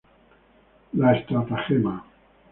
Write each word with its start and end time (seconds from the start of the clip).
La 1.03 1.11
estratagema. 1.17 1.93